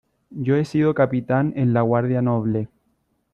[0.31, 2.69] yo he sido capitán en la Guardia Noble.